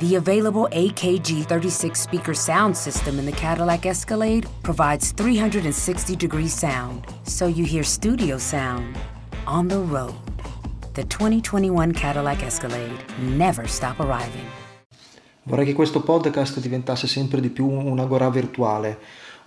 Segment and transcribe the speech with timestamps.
[0.00, 7.04] The available AKG 36 speaker sound system in the Cadillac Escalade provides 360 degree sound,
[7.22, 8.96] so you hear studio sound
[9.46, 10.14] on the road.
[10.94, 14.46] The 2021 Cadillac Escalade never stop arriving.
[15.42, 18.98] Vorrei che questo podcast diventasse sempre di più un'agora virtuale,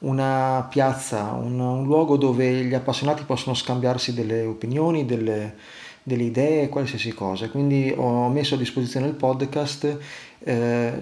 [0.00, 5.54] una piazza, un, un luogo dove gli appassionati possono scambiarsi delle opinioni, delle,
[6.02, 7.48] delle idee, qualsiasi cosa.
[7.48, 9.98] Quindi ho messo a disposizione il podcast
[10.40, 10.92] eh,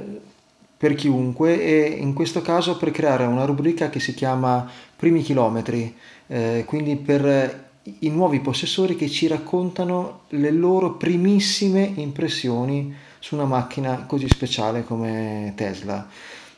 [0.77, 5.95] per chiunque e in questo caso per creare una rubrica che si chiama Primi chilometri,
[6.27, 7.69] eh, quindi per
[8.01, 14.85] i nuovi possessori che ci raccontano le loro primissime impressioni su una macchina così speciale
[14.85, 16.07] come Tesla.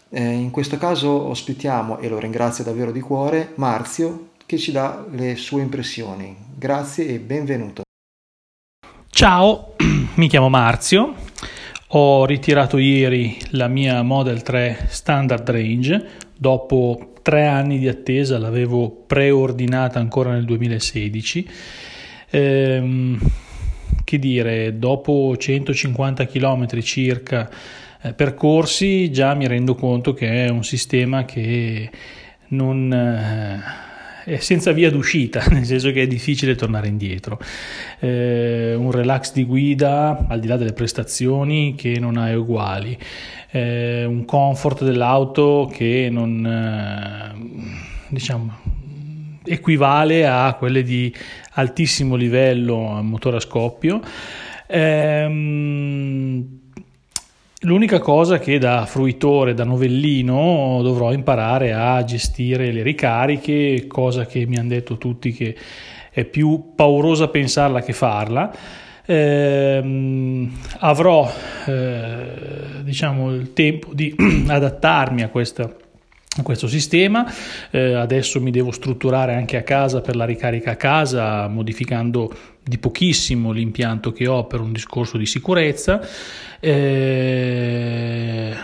[0.08, 5.06] Eh, in questo caso ospitiamo, e lo ringrazio davvero di cuore, Marzio che ci dà
[5.10, 6.36] le sue impressioni.
[6.54, 7.82] Grazie e benvenuto.
[9.22, 9.76] Ciao,
[10.16, 11.14] mi chiamo Marzio,
[11.90, 16.04] ho ritirato ieri la mia Model 3 Standard Range,
[16.36, 21.48] dopo tre anni di attesa l'avevo preordinata ancora nel 2016.
[22.30, 23.20] Ehm,
[24.02, 27.48] che dire, dopo 150 km circa
[28.02, 31.88] eh, percorsi già mi rendo conto che è un sistema che
[32.48, 32.92] non...
[32.92, 33.90] Eh,
[34.24, 37.38] è senza via d'uscita, nel senso che è difficile tornare indietro.
[37.98, 42.96] Eh, un relax di guida, al di là delle prestazioni, che non ha uguali.
[43.50, 47.32] Eh, un comfort dell'auto che non, eh,
[48.08, 48.58] diciamo,
[49.44, 51.12] equivale a quelle di
[51.52, 54.00] altissimo livello motore a scoppio.
[54.68, 56.60] Ehm,
[57.64, 64.46] L'unica cosa che da fruitore, da novellino, dovrò imparare a gestire le ricariche, cosa che
[64.46, 65.54] mi hanno detto tutti che
[66.10, 68.52] è più paurosa pensarla che farla.
[69.04, 71.32] Eh, avrò
[71.66, 72.24] eh,
[72.82, 74.12] diciamo il tempo di
[74.48, 75.72] adattarmi a questa
[76.42, 77.30] questo sistema.
[77.70, 82.32] Eh, adesso mi devo strutturare anche a casa per la ricarica a casa, modificando
[82.64, 86.00] di pochissimo l'impianto che ho per un discorso di sicurezza.
[86.58, 88.54] Eh,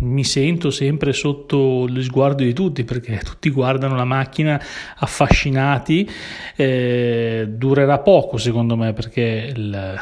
[0.00, 4.60] mi sento sempre sotto lo sguardo di tutti perché tutti guardano la macchina
[4.96, 6.10] affascinati.
[6.56, 10.00] Eh, durerà poco secondo me perché il,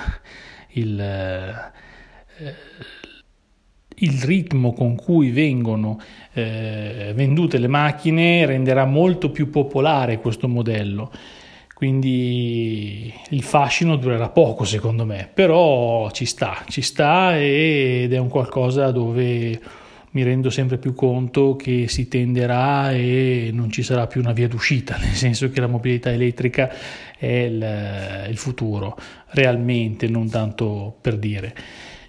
[0.69, 1.71] il eh,
[4.01, 6.01] il ritmo con cui vengono
[6.33, 11.11] eh, vendute le macchine renderà molto più popolare questo modello.
[11.75, 18.29] Quindi il fascino durerà poco secondo me, però ci sta, ci sta ed è un
[18.29, 19.59] qualcosa dove
[20.13, 24.49] mi rendo sempre più conto che si tenderà e non ci sarà più una via
[24.49, 26.71] d'uscita, nel senso che la mobilità elettrica
[27.17, 28.99] è il, il futuro,
[29.31, 31.55] realmente, non tanto per dire.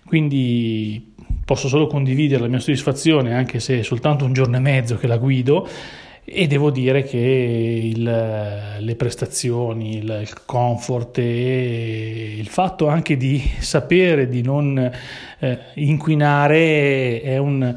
[0.03, 1.13] Quindi
[1.51, 5.05] posso solo condividere la mia soddisfazione, anche se è soltanto un giorno e mezzo che
[5.05, 5.67] la guido,
[6.23, 14.29] e devo dire che il, le prestazioni, il, comfort e il fatto anche di sapere
[14.29, 14.91] di non
[15.39, 17.75] eh, inquinare è un,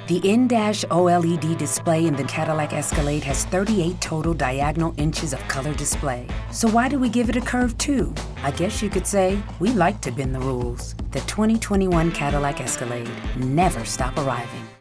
[0.07, 5.75] The in-dash OLED display in the Cadillac Escalade has 38 total diagonal inches of color
[5.75, 6.27] display.
[6.51, 8.15] So why do we give it a curve too?
[8.43, 10.95] I guess you could say we like to bend the rules.
[11.13, 14.73] The 2021 Cadillac Escalade never stop arriving.